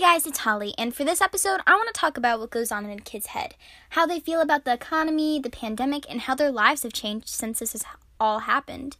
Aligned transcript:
guys, 0.00 0.26
it's 0.26 0.38
Holly, 0.38 0.72
and 0.78 0.94
for 0.94 1.04
this 1.04 1.20
episode, 1.20 1.60
I 1.66 1.74
want 1.74 1.94
to 1.94 2.00
talk 2.00 2.16
about 2.16 2.40
what 2.40 2.48
goes 2.48 2.72
on 2.72 2.86
in 2.86 2.98
a 2.98 3.02
kid's 3.02 3.26
head, 3.26 3.54
how 3.90 4.06
they 4.06 4.18
feel 4.18 4.40
about 4.40 4.64
the 4.64 4.72
economy, 4.72 5.38
the 5.38 5.50
pandemic, 5.50 6.06
and 6.08 6.22
how 6.22 6.34
their 6.34 6.50
lives 6.50 6.84
have 6.84 6.94
changed 6.94 7.28
since 7.28 7.58
this 7.58 7.72
has 7.72 7.84
all 8.18 8.38
happened. 8.38 8.96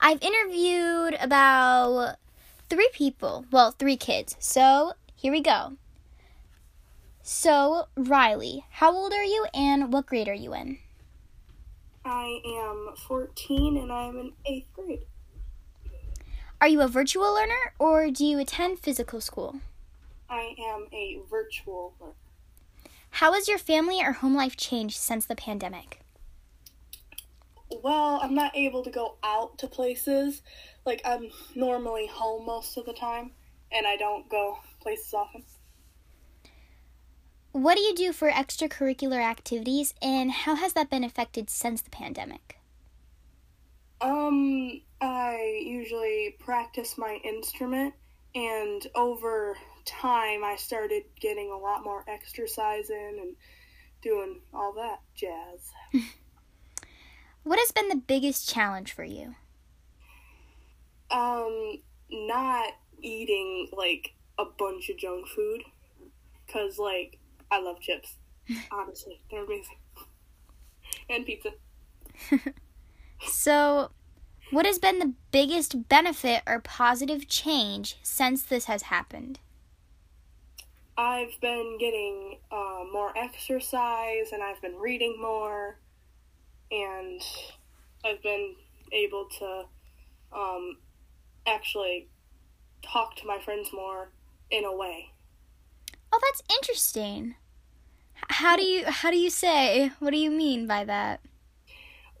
I've 0.00 0.20
interviewed 0.20 1.16
about 1.20 2.16
three 2.68 2.90
people, 2.92 3.46
well, 3.52 3.70
three 3.70 3.96
kids, 3.96 4.34
so 4.40 4.94
here 5.14 5.30
we 5.30 5.40
go. 5.40 5.74
So, 7.22 7.86
Riley, 7.96 8.64
how 8.68 8.92
old 8.92 9.12
are 9.12 9.22
you 9.22 9.46
and 9.54 9.92
what 9.92 10.06
grade 10.06 10.26
are 10.26 10.34
you 10.34 10.54
in? 10.54 10.78
I 12.04 12.40
am 12.44 12.96
14 13.06 13.76
and 13.76 13.92
I 13.92 14.06
am 14.08 14.18
in 14.18 14.32
8th 14.52 14.64
grade. 14.74 15.06
Are 16.60 16.66
you 16.66 16.80
a 16.80 16.88
virtual 16.88 17.32
learner 17.32 17.74
or 17.78 18.10
do 18.10 18.24
you 18.24 18.40
attend 18.40 18.80
physical 18.80 19.20
school? 19.20 19.60
I 20.32 20.54
am 20.58 20.86
a 20.92 21.18
virtual 21.28 21.94
learner. 22.00 22.14
How 23.10 23.34
has 23.34 23.48
your 23.48 23.58
family 23.58 24.00
or 24.00 24.12
home 24.12 24.34
life 24.34 24.56
changed 24.56 24.96
since 24.96 25.26
the 25.26 25.36
pandemic? 25.36 26.00
Well, 27.82 28.18
I'm 28.22 28.34
not 28.34 28.56
able 28.56 28.82
to 28.82 28.90
go 28.90 29.18
out 29.22 29.58
to 29.58 29.66
places. 29.66 30.40
Like, 30.86 31.02
I'm 31.04 31.30
normally 31.54 32.06
home 32.06 32.46
most 32.46 32.78
of 32.78 32.86
the 32.86 32.94
time, 32.94 33.32
and 33.70 33.86
I 33.86 33.96
don't 33.96 34.26
go 34.30 34.58
places 34.80 35.12
often. 35.12 35.44
What 37.52 37.76
do 37.76 37.82
you 37.82 37.94
do 37.94 38.14
for 38.14 38.30
extracurricular 38.30 39.22
activities, 39.22 39.92
and 40.00 40.32
how 40.32 40.54
has 40.54 40.72
that 40.72 40.88
been 40.88 41.04
affected 41.04 41.50
since 41.50 41.82
the 41.82 41.90
pandemic? 41.90 42.58
Um, 44.00 44.80
I 45.02 45.60
usually 45.62 46.36
practice 46.38 46.96
my 46.96 47.20
instrument, 47.22 47.92
and 48.34 48.86
over 48.94 49.58
time, 49.84 50.44
I 50.44 50.56
started 50.56 51.04
getting 51.20 51.50
a 51.50 51.56
lot 51.56 51.84
more 51.84 52.04
exercise 52.08 52.90
in 52.90 53.18
and 53.20 53.36
doing 54.02 54.40
all 54.52 54.72
that 54.74 55.00
jazz. 55.14 55.72
what 57.42 57.58
has 57.58 57.72
been 57.72 57.88
the 57.88 57.96
biggest 57.96 58.48
challenge 58.48 58.92
for 58.92 59.04
you? 59.04 59.34
Um, 61.10 61.80
not 62.10 62.72
eating 63.00 63.68
like 63.72 64.14
a 64.38 64.44
bunch 64.44 64.88
of 64.88 64.98
junk 64.98 65.26
food, 65.28 65.62
cause 66.50 66.78
like 66.78 67.18
I 67.50 67.60
love 67.60 67.80
chips. 67.80 68.16
Honestly, 68.72 69.20
they're 69.30 69.44
amazing, 69.44 69.76
and 71.08 71.24
pizza. 71.24 71.50
so, 73.26 73.90
what 74.50 74.66
has 74.66 74.78
been 74.78 74.98
the 74.98 75.12
biggest 75.30 75.88
benefit 75.88 76.42
or 76.46 76.60
positive 76.60 77.28
change 77.28 77.98
since 78.02 78.42
this 78.42 78.64
has 78.64 78.82
happened? 78.82 79.38
I've 80.96 81.40
been 81.40 81.78
getting 81.78 82.38
uh, 82.50 82.84
more 82.92 83.16
exercise 83.16 84.32
and 84.32 84.42
I've 84.42 84.60
been 84.60 84.76
reading 84.76 85.16
more, 85.20 85.78
and 86.70 87.20
I've 88.04 88.22
been 88.22 88.54
able 88.92 89.26
to 89.38 89.64
um, 90.32 90.76
actually 91.46 92.08
talk 92.82 93.16
to 93.16 93.26
my 93.26 93.38
friends 93.38 93.70
more 93.72 94.10
in 94.50 94.64
a 94.64 94.76
way. 94.76 95.12
Oh, 96.12 96.20
that's 96.22 96.42
interesting. 96.58 97.36
How 98.28 98.56
do 98.56 98.62
you 98.62 98.84
how 98.86 99.10
do 99.10 99.16
you 99.16 99.30
say? 99.30 99.92
What 99.98 100.10
do 100.10 100.18
you 100.18 100.30
mean 100.30 100.66
by 100.66 100.84
that? 100.84 101.20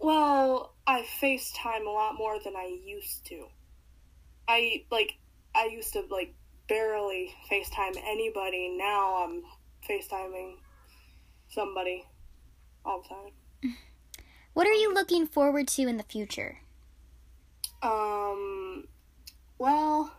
Well, 0.00 0.74
I 0.86 1.06
FaceTime 1.20 1.86
a 1.86 1.90
lot 1.90 2.16
more 2.16 2.38
than 2.42 2.56
I 2.56 2.78
used 2.84 3.24
to. 3.26 3.46
I 4.48 4.84
like 4.90 5.18
I 5.54 5.66
used 5.66 5.92
to 5.92 6.04
like 6.10 6.34
barely 6.68 7.34
FaceTime 7.50 7.96
anybody. 8.04 8.68
Now 8.76 9.24
I'm 9.24 9.42
FaceTiming 9.88 10.56
somebody 11.48 12.04
all 12.84 13.02
the 13.02 13.08
time. 13.08 13.76
What 14.54 14.66
are 14.66 14.72
you 14.74 14.92
looking 14.92 15.26
forward 15.26 15.68
to 15.68 15.88
in 15.88 15.96
the 15.96 16.02
future? 16.02 16.58
Um, 17.82 18.84
well, 19.58 20.14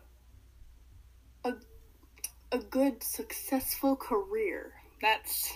a 1.45 1.53
a 2.51 2.57
good 2.57 3.03
successful 3.03 3.95
career. 3.95 4.73
That's 5.01 5.53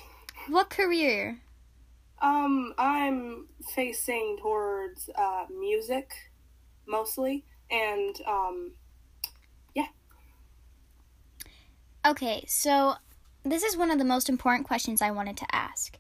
what 0.49 0.69
career? 0.69 1.39
Um, 2.21 2.73
I'm 2.77 3.47
facing 3.75 4.37
towards 4.41 5.09
uh, 5.15 5.45
music 5.49 6.11
mostly, 6.87 7.45
and 7.69 8.15
um, 8.27 8.71
yeah. 9.75 9.87
Okay, 12.05 12.45
so 12.47 12.95
this 13.43 13.63
is 13.63 13.77
one 13.77 13.91
of 13.91 13.97
the 13.97 14.05
most 14.05 14.29
important 14.29 14.67
questions 14.67 15.01
I 15.01 15.11
wanted 15.11 15.37
to 15.37 15.55
ask. 15.55 15.97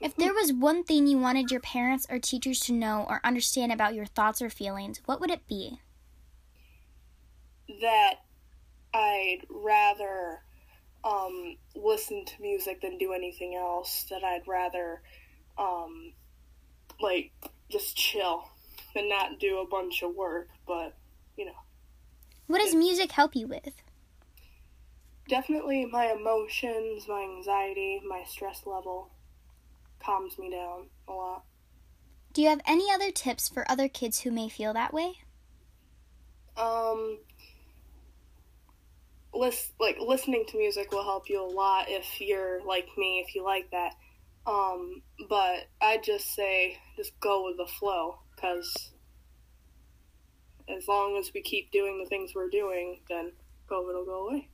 If 0.00 0.14
there 0.14 0.32
was 0.32 0.52
one 0.52 0.84
thing 0.84 1.06
you 1.06 1.18
wanted 1.18 1.50
your 1.50 1.60
parents 1.60 2.06
or 2.08 2.18
teachers 2.18 2.60
to 2.60 2.72
know 2.72 3.04
or 3.08 3.20
understand 3.24 3.72
about 3.72 3.94
your 3.94 4.06
thoughts 4.06 4.40
or 4.40 4.48
feelings, 4.48 5.00
what 5.06 5.20
would 5.20 5.30
it 5.30 5.46
be? 5.48 5.80
That 7.80 8.20
I'd 8.94 9.40
rather 9.50 10.42
um, 11.02 11.56
listen 11.74 12.24
to 12.24 12.42
music 12.42 12.80
than 12.80 12.96
do 12.98 13.12
anything 13.12 13.56
else. 13.56 14.04
That 14.08 14.22
I'd 14.22 14.46
rather 14.46 15.02
um, 15.58 16.12
like 17.00 17.32
just 17.68 17.96
chill 17.96 18.50
and 18.94 19.08
not 19.08 19.40
do 19.40 19.58
a 19.58 19.66
bunch 19.66 20.02
of 20.02 20.14
work, 20.14 20.48
but 20.66 20.94
you 21.36 21.44
know. 21.44 21.52
What 22.46 22.60
does 22.60 22.74
music 22.74 23.12
help 23.12 23.34
you 23.34 23.48
with? 23.48 23.82
Definitely 25.28 25.84
my 25.86 26.12
emotions, 26.12 27.06
my 27.06 27.22
anxiety, 27.22 28.00
my 28.08 28.24
stress 28.26 28.62
level 28.64 29.10
calms 30.02 30.38
me 30.38 30.50
down 30.50 30.86
a 31.06 31.12
lot. 31.12 31.44
Do 32.32 32.42
you 32.42 32.48
have 32.48 32.60
any 32.66 32.90
other 32.92 33.10
tips 33.10 33.48
for 33.48 33.70
other 33.70 33.88
kids 33.88 34.20
who 34.20 34.30
may 34.30 34.48
feel 34.48 34.72
that 34.72 34.94
way? 34.94 35.14
Um 36.56 37.18
list, 39.34 39.72
like 39.78 39.98
listening 40.00 40.44
to 40.48 40.58
music 40.58 40.92
will 40.92 41.04
help 41.04 41.28
you 41.28 41.42
a 41.42 41.46
lot 41.46 41.86
if 41.88 42.20
you're 42.20 42.62
like 42.64 42.88
me, 42.96 43.24
if 43.26 43.34
you 43.34 43.44
like 43.44 43.70
that. 43.70 43.94
Um, 44.46 45.02
but 45.28 45.68
I 45.80 45.98
just 45.98 46.34
say 46.34 46.78
just 46.96 47.18
go 47.20 47.44
with 47.44 47.56
the 47.58 47.66
flow 47.66 48.20
because 48.34 48.92
as 50.68 50.88
long 50.88 51.16
as 51.18 51.32
we 51.34 51.42
keep 51.42 51.70
doing 51.70 51.98
the 52.02 52.08
things 52.08 52.32
we're 52.34 52.50
doing, 52.50 53.00
then 53.08 53.32
COVID 53.70 53.94
will 53.94 54.04
go 54.04 54.28
away. 54.28 54.48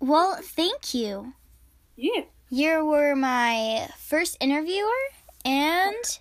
Well, 0.00 0.38
thank 0.42 0.94
you. 0.94 1.34
Yeah. 1.94 2.22
You 2.48 2.84
were 2.84 3.14
my 3.14 3.88
first 3.98 4.38
interviewer, 4.40 4.88
and 5.44 6.18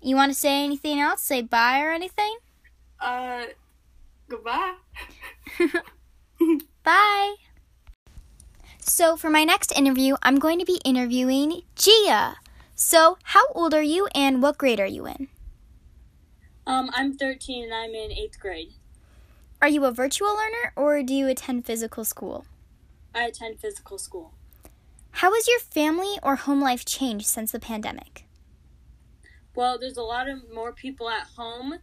you 0.00 0.16
want 0.16 0.32
to 0.32 0.38
say 0.38 0.64
anything 0.64 0.98
else? 0.98 1.20
Say 1.20 1.42
bye 1.42 1.82
or 1.82 1.90
anything? 1.90 2.38
Uh, 2.98 3.44
goodbye. 4.28 4.74
bye. 6.82 7.34
So, 8.80 9.16
for 9.16 9.28
my 9.28 9.44
next 9.44 9.70
interview, 9.76 10.16
I'm 10.22 10.38
going 10.38 10.58
to 10.58 10.64
be 10.64 10.80
interviewing 10.84 11.60
Gia. 11.76 12.36
So, 12.74 13.18
how 13.22 13.46
old 13.54 13.74
are 13.74 13.82
you 13.82 14.08
and 14.14 14.42
what 14.42 14.56
grade 14.56 14.80
are 14.80 14.86
you 14.86 15.06
in? 15.06 15.28
Um, 16.66 16.90
I'm 16.94 17.12
13 17.12 17.64
and 17.64 17.74
I'm 17.74 17.94
in 17.94 18.10
8th 18.10 18.38
grade. 18.40 18.72
Are 19.60 19.68
you 19.68 19.84
a 19.84 19.92
virtual 19.92 20.34
learner 20.34 20.72
or 20.76 21.02
do 21.02 21.12
you 21.14 21.28
attend 21.28 21.66
physical 21.66 22.04
school? 22.04 22.46
I 23.14 23.24
attend 23.24 23.60
physical 23.60 23.98
school. 23.98 24.34
How 25.12 25.34
has 25.34 25.48
your 25.48 25.58
family 25.58 26.18
or 26.22 26.36
home 26.36 26.60
life 26.60 26.84
changed 26.84 27.26
since 27.26 27.52
the 27.52 27.58
pandemic? 27.58 28.26
Well, 29.54 29.78
there's 29.78 29.96
a 29.96 30.02
lot 30.02 30.28
of 30.28 30.52
more 30.54 30.72
people 30.72 31.08
at 31.08 31.26
home 31.36 31.74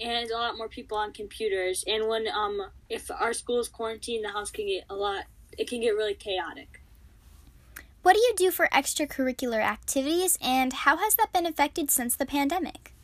and 0.00 0.30
a 0.30 0.36
lot 0.36 0.56
more 0.56 0.68
people 0.68 0.96
on 0.98 1.12
computers. 1.12 1.84
And 1.86 2.08
when 2.08 2.26
um 2.28 2.60
if 2.88 3.10
our 3.10 3.32
school 3.32 3.60
is 3.60 3.68
quarantined, 3.68 4.24
the 4.24 4.30
house 4.30 4.50
can 4.50 4.66
get 4.66 4.84
a 4.90 4.94
lot 4.94 5.24
it 5.56 5.68
can 5.68 5.80
get 5.80 5.90
really 5.90 6.14
chaotic. 6.14 6.80
What 8.02 8.14
do 8.14 8.18
you 8.20 8.32
do 8.34 8.50
for 8.50 8.68
extracurricular 8.72 9.60
activities 9.60 10.38
and 10.40 10.72
how 10.72 10.96
has 10.96 11.14
that 11.16 11.32
been 11.32 11.46
affected 11.46 11.90
since 11.90 12.16
the 12.16 12.26
pandemic? 12.26 12.94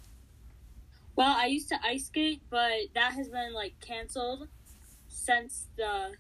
Well, 1.14 1.34
I 1.36 1.46
used 1.46 1.68
to 1.68 1.78
ice 1.84 2.06
skate, 2.06 2.42
but 2.50 2.72
that 2.94 3.12
has 3.12 3.28
been 3.28 3.52
like 3.52 3.74
canceled 3.80 4.48
since 5.08 5.66
the 5.76 6.12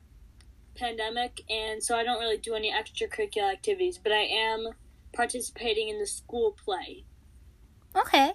pandemic, 0.76 1.42
and 1.50 1.82
so 1.82 1.96
I 1.96 2.04
don't 2.04 2.20
really 2.20 2.38
do 2.38 2.54
any 2.54 2.72
extracurricular 2.72 3.52
activities, 3.52 3.98
but 3.98 4.12
I 4.12 4.22
am 4.22 4.68
participating 5.12 5.88
in 5.88 5.98
the 5.98 6.06
school 6.06 6.56
play. 6.64 7.04
Okay. 7.96 8.32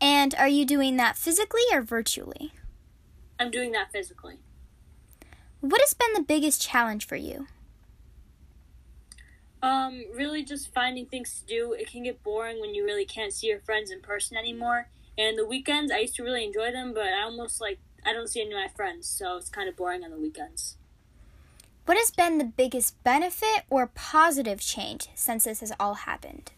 And 0.00 0.34
are 0.34 0.48
you 0.48 0.66
doing 0.66 0.96
that 0.96 1.16
physically 1.16 1.62
or 1.72 1.82
virtually? 1.82 2.52
I'm 3.38 3.50
doing 3.50 3.72
that 3.72 3.92
physically. 3.92 4.38
What 5.60 5.80
has 5.80 5.94
been 5.94 6.12
the 6.14 6.22
biggest 6.22 6.60
challenge 6.60 7.06
for 7.06 7.16
you? 7.16 7.46
Um, 9.62 10.04
really 10.12 10.44
just 10.44 10.74
finding 10.74 11.06
things 11.06 11.40
to 11.40 11.46
do. 11.46 11.72
It 11.72 11.88
can 11.88 12.02
get 12.02 12.22
boring 12.22 12.60
when 12.60 12.74
you 12.74 12.84
really 12.84 13.04
can't 13.04 13.32
see 13.32 13.46
your 13.46 13.60
friends 13.60 13.92
in 13.92 14.00
person 14.00 14.36
anymore. 14.36 14.88
And 15.16 15.38
the 15.38 15.46
weekends, 15.46 15.92
I 15.92 15.98
used 15.98 16.16
to 16.16 16.24
really 16.24 16.44
enjoy 16.44 16.72
them, 16.72 16.92
but 16.92 17.04
I 17.04 17.22
almost 17.22 17.60
like 17.60 17.78
I 18.04 18.12
don't 18.12 18.28
see 18.28 18.40
any 18.40 18.50
of 18.50 18.56
my 18.56 18.68
friends, 18.74 19.08
so 19.08 19.36
it's 19.36 19.48
kind 19.48 19.68
of 19.68 19.76
boring 19.76 20.02
on 20.02 20.10
the 20.10 20.18
weekends. 20.18 20.76
What 21.84 21.98
has 21.98 22.10
been 22.10 22.38
the 22.38 22.44
biggest 22.44 23.02
benefit 23.02 23.64
or 23.68 23.88
positive 23.88 24.60
change 24.60 25.08
since 25.14 25.44
this 25.44 25.60
has 25.60 25.72
all 25.80 25.94
happened? 25.94 26.52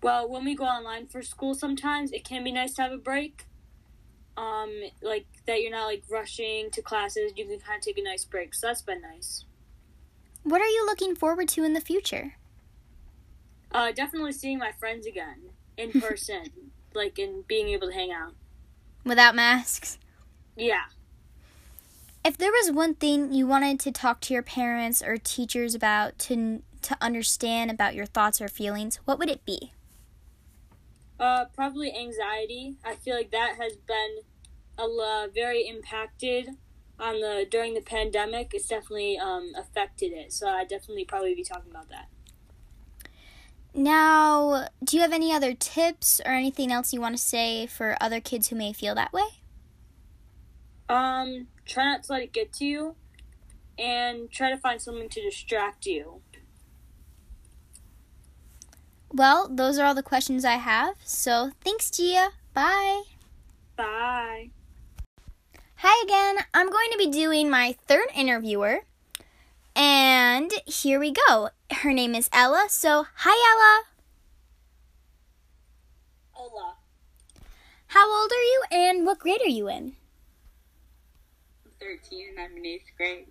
Well, 0.00 0.28
when 0.28 0.44
we 0.44 0.54
go 0.54 0.64
online 0.64 1.06
for 1.06 1.22
school, 1.22 1.54
sometimes 1.54 2.12
it 2.12 2.24
can 2.24 2.44
be 2.44 2.52
nice 2.52 2.74
to 2.74 2.82
have 2.82 2.92
a 2.92 2.98
break. 2.98 3.46
Um, 4.36 4.70
like 5.00 5.26
that 5.46 5.62
you're 5.62 5.70
not 5.70 5.86
like 5.86 6.04
rushing 6.10 6.70
to 6.72 6.82
classes. 6.82 7.32
You 7.36 7.46
can 7.46 7.58
kind 7.58 7.78
of 7.78 7.84
take 7.84 7.98
a 7.98 8.02
nice 8.02 8.24
break, 8.24 8.54
so 8.54 8.66
that's 8.66 8.82
been 8.82 9.00
nice. 9.00 9.44
What 10.42 10.60
are 10.60 10.66
you 10.68 10.84
looking 10.84 11.14
forward 11.14 11.48
to 11.50 11.64
in 11.64 11.72
the 11.72 11.80
future? 11.80 12.34
Uh, 13.72 13.92
definitely 13.92 14.32
seeing 14.32 14.58
my 14.58 14.72
friends 14.72 15.06
again 15.06 15.50
in 15.76 15.90
person, 16.00 16.46
like 16.94 17.18
and 17.18 17.46
being 17.48 17.68
able 17.68 17.88
to 17.88 17.94
hang 17.94 18.12
out. 18.12 18.34
Without 19.04 19.34
masks? 19.34 19.98
Yeah. 20.56 20.84
If 22.24 22.38
there 22.38 22.50
was 22.50 22.72
one 22.72 22.94
thing 22.94 23.34
you 23.34 23.46
wanted 23.46 23.78
to 23.80 23.92
talk 23.92 24.20
to 24.22 24.34
your 24.34 24.42
parents 24.42 25.02
or 25.02 25.18
teachers 25.18 25.74
about 25.74 26.18
to 26.20 26.62
to 26.82 26.96
understand 27.00 27.70
about 27.70 27.94
your 27.94 28.06
thoughts 28.06 28.40
or 28.40 28.48
feelings, 28.48 28.98
what 29.04 29.18
would 29.18 29.30
it 29.30 29.44
be? 29.44 29.72
Uh, 31.18 31.46
probably 31.54 31.94
anxiety. 31.94 32.76
I 32.84 32.94
feel 32.94 33.16
like 33.16 33.30
that 33.30 33.56
has 33.58 33.76
been 33.76 34.18
a 34.78 34.84
uh, 34.84 35.28
very 35.34 35.66
impacted 35.66 36.48
on 36.98 37.20
the 37.20 37.46
during 37.50 37.74
the 37.74 37.80
pandemic. 37.82 38.52
It's 38.54 38.68
definitely 38.68 39.18
um, 39.18 39.52
affected 39.56 40.12
it. 40.12 40.32
So 40.32 40.48
I 40.48 40.64
definitely 40.64 41.04
probably 41.04 41.34
be 41.34 41.44
talking 41.44 41.70
about 41.70 41.90
that. 41.90 42.08
Now, 43.74 44.68
do 44.82 44.96
you 44.96 45.02
have 45.02 45.12
any 45.12 45.32
other 45.32 45.52
tips 45.52 46.20
or 46.24 46.32
anything 46.32 46.72
else 46.72 46.92
you 46.92 47.00
want 47.00 47.16
to 47.16 47.22
say 47.22 47.66
for 47.66 47.96
other 48.00 48.20
kids 48.20 48.48
who 48.48 48.56
may 48.56 48.72
feel 48.72 48.94
that 48.94 49.12
way? 49.12 49.26
Um, 50.88 51.48
try 51.64 51.84
not 51.84 52.04
to 52.04 52.12
let 52.12 52.22
it 52.22 52.32
get 52.32 52.52
to 52.54 52.64
you, 52.64 52.96
and 53.78 54.30
try 54.30 54.50
to 54.50 54.56
find 54.56 54.80
something 54.80 55.08
to 55.08 55.22
distract 55.22 55.86
you. 55.86 56.20
Well, 59.12 59.48
those 59.48 59.78
are 59.78 59.86
all 59.86 59.94
the 59.94 60.02
questions 60.02 60.44
I 60.44 60.56
have. 60.56 60.96
So 61.04 61.52
thanks, 61.62 61.90
Gia. 61.90 62.30
Bye. 62.52 63.02
Bye. 63.76 64.50
Hi 65.76 66.04
again. 66.04 66.44
I'm 66.52 66.70
going 66.70 66.90
to 66.92 66.98
be 66.98 67.08
doing 67.08 67.50
my 67.50 67.76
third 67.86 68.08
interviewer. 68.14 68.80
And 69.76 70.52
here 70.66 70.98
we 70.98 71.12
go. 71.12 71.50
Her 71.70 71.92
name 71.92 72.14
is 72.14 72.28
Ella. 72.32 72.66
So, 72.68 73.06
hi, 73.16 73.30
Ella. 73.52 73.82
Hola. 76.30 76.74
How 77.88 78.10
old 78.10 78.32
are 78.32 78.42
you 78.42 78.62
and 78.70 79.04
what 79.04 79.18
grade 79.18 79.42
are 79.42 79.48
you 79.48 79.68
in? 79.68 79.96
I'm 81.84 81.98
13 81.98 82.26
and 82.30 82.38
I'm 82.38 82.56
in 82.56 82.62
8th 82.64 82.96
grade. 82.96 83.26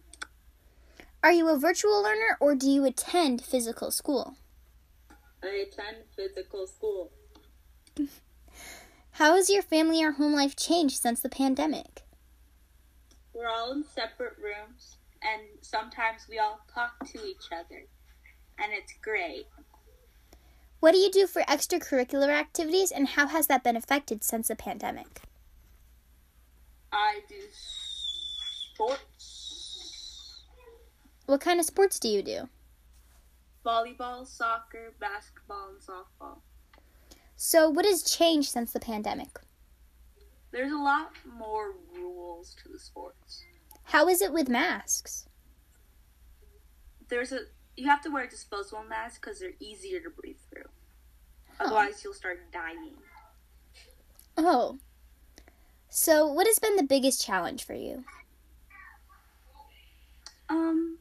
Are 1.23 1.31
you 1.31 1.49
a 1.49 1.57
virtual 1.57 2.03
learner 2.03 2.37
or 2.39 2.55
do 2.55 2.69
you 2.69 2.85
attend 2.85 3.41
physical 3.41 3.91
school? 3.91 4.35
I 5.43 5.67
attend 5.67 5.97
physical 6.15 6.67
school. 6.67 7.11
How 9.11 9.35
has 9.35 9.49
your 9.49 9.61
family 9.61 10.03
or 10.03 10.11
home 10.11 10.33
life 10.33 10.55
changed 10.55 11.01
since 11.01 11.21
the 11.21 11.29
pandemic? 11.29 12.01
We're 13.33 13.47
all 13.47 13.71
in 13.71 13.83
separate 13.83 14.37
rooms, 14.37 14.97
and 15.21 15.41
sometimes 15.61 16.27
we 16.29 16.39
all 16.39 16.59
talk 16.73 16.99
to 17.11 17.25
each 17.25 17.51
other, 17.51 17.85
and 18.59 18.71
it's 18.71 18.93
great. 19.01 19.47
What 20.79 20.91
do 20.91 20.97
you 20.97 21.11
do 21.11 21.27
for 21.27 21.41
extracurricular 21.43 22.29
activities 22.29 22.91
and 22.91 23.07
how 23.07 23.27
has 23.27 23.47
that 23.47 23.63
been 23.63 23.77
affected 23.77 24.23
since 24.23 24.49
the 24.49 24.55
pandemic? 24.55 25.21
I 26.91 27.21
do 27.27 27.35
sports, 28.73 30.41
What 31.25 31.41
kind 31.41 31.59
of 31.59 31.65
sports 31.65 31.99
do 31.99 32.09
you 32.09 32.21
do? 32.23 32.49
volleyball, 33.65 34.27
soccer, 34.27 34.93
basketball, 34.99 35.69
and 35.69 35.79
softball. 35.79 36.39
So, 37.37 37.69
what 37.69 37.85
has 37.85 38.03
changed 38.03 38.49
since 38.49 38.73
the 38.73 38.79
pandemic? 38.79 39.39
There's 40.51 40.71
a 40.73 40.77
lot 40.77 41.11
more 41.25 41.73
rules 41.95 42.55
to 42.61 42.69
the 42.69 42.77
sports. 42.77 43.43
How 43.85 44.09
is 44.09 44.21
it 44.21 44.33
with 44.33 44.49
masks? 44.49 45.27
There's 47.07 47.31
a 47.31 47.39
you 47.77 47.87
have 47.87 48.01
to 48.01 48.09
wear 48.09 48.27
disposable 48.27 48.83
masks 48.83 49.17
because 49.19 49.39
they're 49.39 49.51
easier 49.59 49.99
to 50.01 50.09
breathe 50.09 50.37
through. 50.51 50.69
Otherwise, 51.59 52.03
you'll 52.03 52.13
start 52.13 52.51
dying. 52.51 52.95
Oh. 54.37 54.77
So, 55.89 56.27
what 56.27 56.47
has 56.47 56.59
been 56.59 56.75
the 56.75 56.83
biggest 56.83 57.23
challenge 57.25 57.63
for 57.65 57.75
you? 57.75 58.03
Um, 60.53 60.99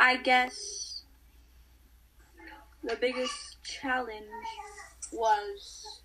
I 0.00 0.16
guess 0.16 1.04
the 2.82 2.96
biggest 3.00 3.62
challenge 3.62 4.26
was 5.12 6.00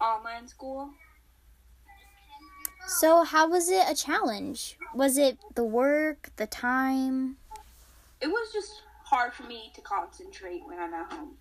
online 0.00 0.48
school. 0.48 0.90
So, 2.88 3.22
how 3.22 3.48
was 3.48 3.70
it 3.70 3.88
a 3.88 3.94
challenge? 3.94 4.76
Was 4.92 5.16
it 5.16 5.38
the 5.54 5.62
work, 5.62 6.30
the 6.38 6.48
time? 6.48 7.36
It 8.20 8.26
was 8.26 8.52
just 8.52 8.82
hard 9.04 9.32
for 9.32 9.44
me 9.44 9.70
to 9.76 9.80
concentrate 9.80 10.66
when 10.66 10.80
I'm 10.80 10.92
at 10.92 11.12
home. 11.12 11.36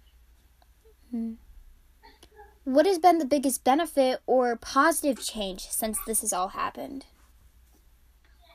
What 2.70 2.86
has 2.86 3.00
been 3.00 3.18
the 3.18 3.26
biggest 3.26 3.64
benefit 3.64 4.22
or 4.28 4.56
positive 4.56 5.20
change 5.20 5.62
since 5.72 5.98
this 6.06 6.22
has 6.22 6.32
all 6.32 6.50
happened? 6.50 7.08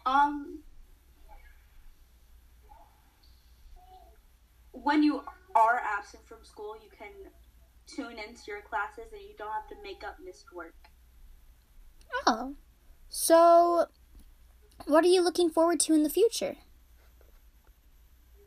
Um, 0.06 0.60
when 4.70 5.02
you 5.02 5.24
are 5.56 5.82
absent 5.84 6.28
from 6.28 6.44
school, 6.44 6.76
you 6.80 6.88
can 6.96 7.08
tune 7.88 8.20
into 8.20 8.42
your 8.46 8.60
classes 8.60 9.12
and 9.12 9.20
you 9.20 9.34
don't 9.36 9.50
have 9.50 9.66
to 9.70 9.74
make 9.82 10.04
up 10.04 10.18
missed 10.24 10.54
work. 10.54 10.76
Oh. 12.24 12.54
So, 13.08 13.86
what 14.86 15.04
are 15.04 15.08
you 15.08 15.24
looking 15.24 15.50
forward 15.50 15.80
to 15.80 15.92
in 15.92 16.04
the 16.04 16.08
future? 16.08 16.54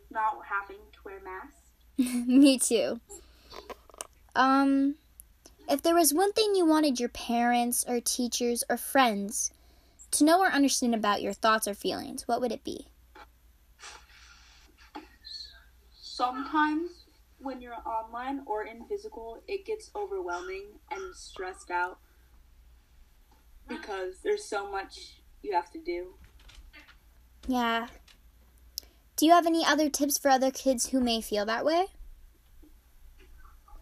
Not 0.10 0.38
having 0.50 0.78
to 0.94 1.00
wear 1.04 1.20
masks. 1.22 1.72
Me 2.26 2.58
too. 2.58 3.02
Um, 4.34 4.96
if 5.68 5.82
there 5.82 5.96
was 5.96 6.14
one 6.14 6.32
thing 6.34 6.56
you 6.56 6.66
wanted 6.66 7.00
your 7.00 7.10
parents 7.10 7.86
or 7.88 8.00
teachers 8.00 8.64
or 8.70 8.78
friends 8.78 9.52
to 10.12 10.24
know 10.24 10.42
or 10.42 10.48
understand 10.48 10.96
about 10.96 11.22
your 11.22 11.34
thoughts 11.34 11.68
or 11.68 11.74
feelings, 11.74 12.28
what 12.28 12.40
would 12.40 12.52
it 12.52 12.64
be? 12.64 12.88
Sometimes 16.02 17.06
when 17.40 17.62
you're 17.62 17.76
online 17.86 18.42
or 18.46 18.64
in 18.64 18.86
physical, 18.86 19.44
it 19.48 19.66
gets 19.66 19.92
overwhelming 19.96 20.64
and 20.90 21.16
stressed 21.16 21.70
out 21.70 22.00
because 23.68 24.16
there's 24.24 24.44
so 24.44 24.72
much 24.72 25.18
you 25.44 25.54
have 25.54 25.70
to 25.72 25.80
do. 25.80 26.16
Yeah. 27.48 27.88
Do 29.18 29.26
you 29.26 29.34
have 29.34 29.46
any 29.46 29.66
other 29.66 29.90
tips 29.90 30.18
for 30.18 30.30
other 30.30 30.52
kids 30.52 30.88
who 30.88 31.02
may 31.02 31.22
feel 31.22 31.46
that 31.46 31.66
way? 31.66 31.88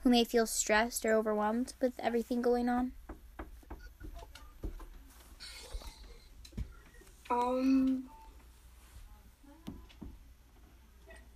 Who 0.05 0.11
may 0.11 0.23
feel 0.23 0.45
stressed 0.45 1.03
or 1.03 1.15
overwhelmed 1.15 1.73
with 1.81 1.93
everything 1.97 2.39
going 2.43 2.69
on? 2.69 2.91
Um, 7.31 8.03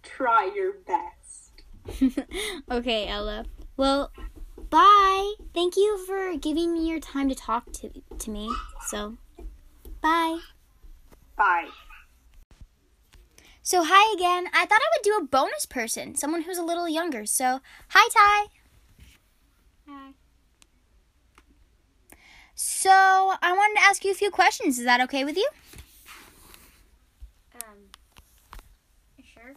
try 0.04 0.52
your 0.56 0.74
best. 0.86 2.28
okay, 2.72 3.08
Ella. 3.08 3.46
Well, 3.76 4.12
bye. 4.70 5.34
Thank 5.56 5.76
you 5.76 5.98
for 6.06 6.38
giving 6.38 6.72
me 6.72 6.88
your 6.88 7.00
time 7.00 7.28
to 7.30 7.34
talk 7.34 7.72
to 7.72 7.90
to 8.20 8.30
me. 8.30 8.52
So, 8.86 9.18
bye. 10.00 10.42
Bye. 11.36 11.70
So, 13.64 13.84
hi 13.84 14.14
again. 14.14 14.46
I 14.54 14.68
thought 14.68 14.80
I 14.80 14.90
would 14.96 15.04
do 15.04 15.18
a 15.18 15.26
bonus 15.26 15.66
person, 15.66 16.14
someone 16.14 16.44
who's 16.44 16.60
a 16.60 16.64
little 16.64 16.88
younger. 16.88 17.26
So, 17.26 17.62
hi, 17.90 18.08
Ty. 18.14 18.59
Hi. 19.90 20.12
So, 22.54 22.92
I 22.92 23.54
wanted 23.54 23.80
to 23.80 23.86
ask 23.86 24.06
you 24.06 24.12
a 24.12 24.16
few 24.16 24.30
questions. 24.30 24.78
Is 24.78 24.86
that 24.86 25.02
okay 25.02 25.24
with 25.24 25.36
you? 25.36 25.50
Um. 27.56 27.90
Sure. 29.24 29.56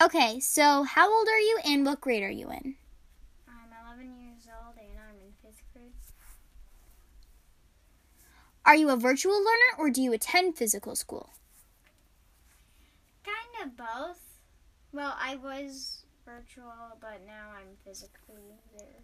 Okay, 0.00 0.40
so 0.40 0.84
how 0.84 1.12
old 1.12 1.28
are 1.28 1.40
you 1.40 1.58
and 1.64 1.84
what 1.84 2.00
grade 2.00 2.22
are 2.22 2.30
you 2.30 2.50
in? 2.50 2.76
I'm 3.48 3.70
11 3.98 4.16
years 4.18 4.46
old 4.46 4.76
and 4.78 4.98
I'm 4.98 5.16
in 5.20 5.32
fifth 5.42 5.62
grade. 5.74 5.92
Are 8.64 8.76
you 8.76 8.90
a 8.90 8.96
virtual 8.96 9.38
learner 9.38 9.76
or 9.78 9.90
do 9.90 10.00
you 10.00 10.12
attend 10.12 10.56
physical 10.56 10.94
school? 10.94 11.30
Kind 13.24 13.66
of 13.66 13.76
both. 13.76 14.20
Well, 14.92 15.16
I 15.20 15.36
was 15.36 16.04
virtual, 16.24 16.96
but 17.00 17.22
now 17.26 17.48
I'm 17.56 17.76
physically 17.84 18.60
there. 18.76 19.00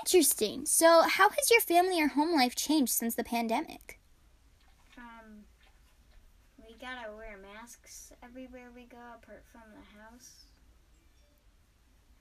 Interesting. 0.00 0.66
So, 0.66 1.02
how 1.02 1.28
has 1.30 1.50
your 1.50 1.60
family 1.60 2.00
or 2.02 2.08
home 2.08 2.34
life 2.34 2.54
changed 2.54 2.92
since 2.92 3.14
the 3.14 3.24
pandemic? 3.24 3.98
Um, 4.96 5.44
we 6.58 6.74
gotta 6.80 7.12
wear 7.14 7.36
masks 7.38 8.12
everywhere 8.22 8.70
we 8.74 8.84
go, 8.84 8.96
apart 9.22 9.44
from 9.52 9.62
the 9.72 10.00
house. 10.00 10.30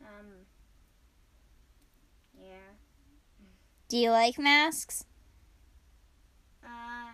Um, 0.01 0.25
yeah. 2.41 2.73
Do 3.87 3.97
you 3.97 4.11
like 4.11 4.37
masks? 4.37 5.05
Uh, 6.63 7.13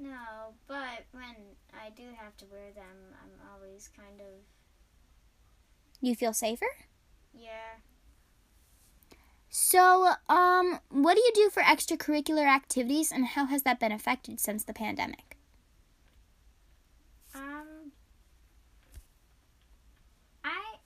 no, 0.00 0.54
but 0.66 1.04
when 1.12 1.36
I 1.72 1.90
do 1.90 2.04
have 2.18 2.36
to 2.38 2.46
wear 2.46 2.72
them, 2.74 3.14
I'm 3.22 3.50
always 3.54 3.88
kind 3.94 4.20
of, 4.20 4.26
You 6.00 6.14
feel 6.14 6.32
safer? 6.32 6.66
yeah. 7.34 7.78
So, 9.54 10.14
um, 10.30 10.80
what 10.88 11.14
do 11.14 11.20
you 11.20 11.30
do 11.34 11.50
for 11.50 11.62
extracurricular 11.62 12.46
activities 12.46 13.12
and 13.12 13.26
how 13.26 13.44
has 13.46 13.62
that 13.64 13.78
been 13.78 13.92
affected 13.92 14.40
since 14.40 14.64
the 14.64 14.72
pandemic? 14.72 15.36
Um, 17.34 17.92
I, 20.42 20.76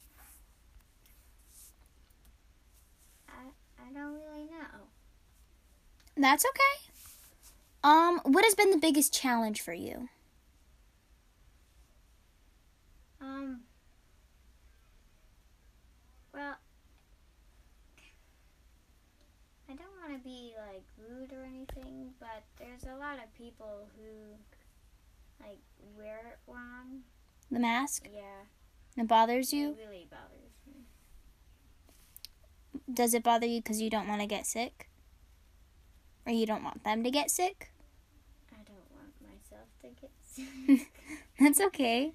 I, 3.29 3.33
I 3.79 3.93
don't 3.93 4.15
really 4.15 4.45
know. 4.47 4.89
That's 6.17 6.45
okay. 6.45 6.91
Um, 7.85 8.21
what 8.25 8.45
has 8.45 8.55
been 8.55 8.71
the 8.71 8.79
biggest 8.79 9.13
challenge 9.15 9.61
for 9.61 9.73
you? 9.73 10.09
Um, 13.21 13.61
well, 16.35 16.57
I 19.69 19.75
don't 19.75 20.01
want 20.17 20.25
to 20.25 20.29
be 20.29 20.55
like 20.73 20.83
rude 20.99 21.33
or 21.33 21.45
anything, 21.45 22.11
but 22.19 22.43
there's 22.59 22.85
a 22.85 22.97
lot 22.99 23.15
of 23.19 23.33
people 23.37 23.89
who 23.97 24.37
like 25.45 25.59
wear 25.97 26.19
it 26.33 26.39
wrong. 26.51 27.01
The 27.51 27.61
mask? 27.61 28.09
Yeah, 28.13 28.45
It 29.03 29.07
bothers 29.07 29.53
you? 29.53 29.71
it 29.71 29.77
really 29.79 30.07
bothers 30.11 30.53
me. 30.67 30.85
Does 32.93 33.15
it 33.15 33.23
bother 33.23 33.47
you 33.47 33.61
because 33.61 33.81
you 33.81 33.91
don't 33.91 34.09
want 34.09 34.21
to 34.21 34.27
get 34.27 34.47
sick? 34.47 34.89
Or 36.27 36.33
you 36.33 36.47
don't 36.47 36.65
want 36.65 36.83
them 36.83 37.05
to 37.05 37.11
get 37.11 37.31
sick? 37.31 37.71
I 38.53 38.63
don't 38.65 38.91
want 38.97 39.13
myself 39.23 39.69
to 39.83 39.89
get 40.01 40.11
sick. 40.79 40.91
That's 41.39 41.61
okay. 41.61 42.13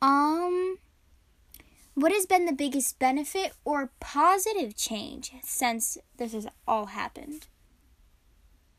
Um, 0.00 0.78
what 2.00 2.12
has 2.12 2.26
been 2.26 2.46
the 2.46 2.52
biggest 2.52 2.98
benefit 2.98 3.52
or 3.64 3.90
positive 4.00 4.76
change 4.76 5.32
since 5.42 5.98
this 6.16 6.32
has 6.32 6.46
all 6.66 6.86
happened? 6.86 7.46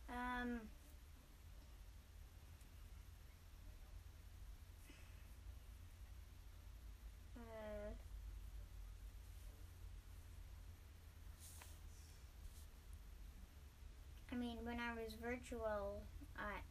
um. 0.09 0.59
Uh, 7.37 7.91
I 14.31 14.35
mean, 14.35 14.57
when 14.63 14.77
I 14.79 14.93
was 14.93 15.13
virtual, 15.21 16.01
I 16.37 16.61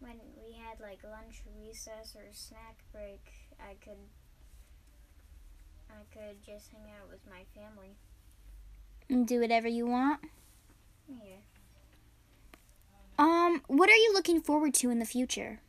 when 0.00 0.16
we 0.36 0.52
had 0.56 0.80
like 0.80 1.00
lunch 1.04 1.42
recess 1.58 2.14
or 2.16 2.24
snack 2.32 2.78
break, 2.92 3.20
I 3.60 3.74
could 3.84 3.98
I 5.90 6.02
could 6.12 6.42
just 6.44 6.70
hang 6.70 6.90
out 7.00 7.10
with 7.10 7.20
my 7.28 7.44
family. 7.54 7.96
And 9.08 9.26
do 9.26 9.40
whatever 9.40 9.68
you 9.68 9.86
want? 9.86 10.20
Yeah. 11.08 11.36
Um, 13.18 13.62
what 13.66 13.90
are 13.90 13.96
you 13.96 14.12
looking 14.14 14.40
forward 14.40 14.72
to 14.74 14.90
in 14.90 14.98
the 14.98 15.04
future? 15.04 15.60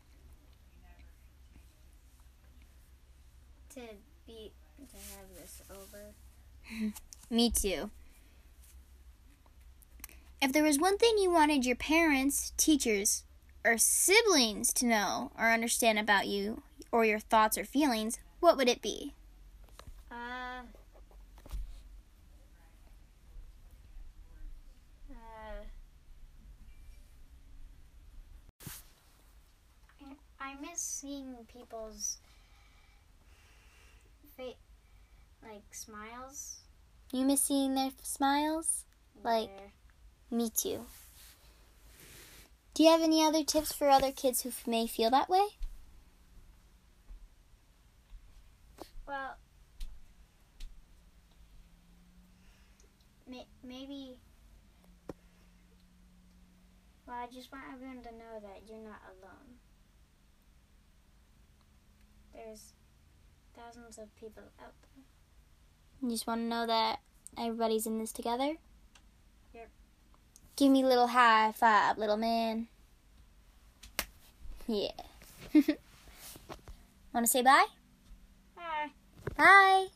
To 3.76 3.82
be 4.28 4.52
to 4.90 4.96
have 4.96 5.28
this 5.36 5.62
over. 5.70 6.94
Me 7.30 7.50
too. 7.50 7.90
If 10.42 10.54
there 10.54 10.64
was 10.64 10.80
one 10.80 10.98
thing 10.98 11.18
you 11.18 11.30
wanted 11.32 11.66
your 11.66 11.76
parents, 11.76 12.52
teachers, 12.58 13.24
or 13.64 13.78
siblings 13.78 14.74
to 14.74 14.86
know 14.86 15.32
or 15.38 15.52
understand 15.52 16.00
about 16.00 16.28
you 16.28 16.64
or 16.92 17.06
your 17.06 17.20
thoughts 17.20 17.58
or 17.58 17.64
feelings, 17.64 18.18
what 18.40 18.58
would 18.58 18.68
it 18.68 18.82
be? 18.82 19.14
Uh. 20.12 20.64
Uh. 25.12 25.64
I- 30.64 30.70
miss 30.72 30.82
seeing 30.82 31.36
people's 31.52 32.18
fa- 34.36 34.54
like 35.44 35.64
smiles. 35.74 36.60
You 37.12 37.26
miss 37.26 37.42
seeing 37.42 37.76
their 37.76 37.92
smiles? 38.04 38.86
Like- 39.24 39.50
Me 40.30 40.50
too. 40.50 40.86
Do 42.74 42.84
you 42.84 42.90
have 42.90 43.02
any 43.02 43.24
other 43.24 43.44
tips 43.44 43.74
for 43.74 43.90
other 43.90 44.12
kids 44.14 44.42
who 44.44 44.50
f- 44.50 44.66
may 44.66 44.88
feel 44.88 45.10
that 45.10 45.30
way? 45.30 45.46
Well, 49.06 49.36
may- 53.28 53.48
maybe. 53.62 54.18
Well, 57.06 57.18
I 57.18 57.28
just 57.28 57.52
want 57.52 57.66
everyone 57.74 58.04
to 58.04 58.12
know 58.14 58.40
that 58.42 58.62
you're 58.70 58.80
not 58.80 59.02
alone. 59.20 59.60
There's 62.34 62.74
thousands 63.56 63.98
of 63.98 64.14
people 64.16 64.44
out 64.62 64.74
there. 64.82 65.04
You 66.02 66.10
just 66.10 66.28
want 66.28 66.42
to 66.42 66.46
know 66.46 66.66
that 66.66 67.00
everybody's 67.38 67.86
in 67.86 68.00
this 68.00 68.12
together? 68.12 68.56
Yep. 69.54 69.70
Give 70.56 70.72
me 70.72 70.84
a 70.84 70.88
little 70.88 71.08
high 71.08 71.52
five, 71.52 71.98
little 71.98 72.18
man. 72.18 72.68
Yeah. 74.68 74.92
want 77.14 77.26
to 77.26 77.28
say 77.28 77.42
bye? 77.42 77.66
Bye. 78.56 78.92
Bye. 79.36 79.88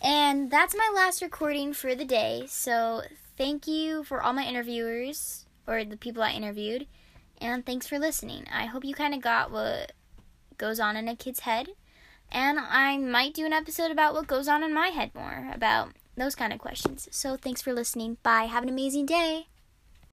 And 0.00 0.50
that's 0.50 0.74
my 0.74 0.90
last 0.94 1.20
recording 1.20 1.74
for 1.74 1.94
the 1.94 2.04
day. 2.06 2.44
So 2.48 3.02
thank 3.36 3.66
you 3.66 4.04
for 4.04 4.22
all 4.22 4.32
my 4.32 4.44
interviewers 4.44 5.44
or 5.66 5.84
the 5.84 5.96
people 5.96 6.22
I 6.22 6.32
interviewed. 6.32 6.86
And 7.38 7.66
thanks 7.66 7.86
for 7.86 7.98
listening. 7.98 8.46
I 8.50 8.66
hope 8.66 8.84
you 8.84 8.94
kind 8.94 9.12
of 9.12 9.20
got 9.20 9.50
what 9.50 9.92
goes 10.60 10.78
on 10.78 10.96
in 10.96 11.08
a 11.08 11.16
kid's 11.16 11.40
head. 11.40 11.70
And 12.30 12.60
I 12.60 12.96
might 12.98 13.34
do 13.34 13.44
an 13.44 13.52
episode 13.52 13.90
about 13.90 14.14
what 14.14 14.28
goes 14.28 14.46
on 14.46 14.62
in 14.62 14.72
my 14.72 14.88
head 14.88 15.10
more, 15.14 15.50
about 15.52 15.88
those 16.16 16.36
kind 16.36 16.52
of 16.52 16.60
questions. 16.60 17.08
So 17.10 17.36
thanks 17.36 17.62
for 17.62 17.72
listening. 17.72 18.18
Bye. 18.22 18.44
Have 18.44 18.62
an 18.62 18.68
amazing 18.68 19.06
day. 19.06 19.48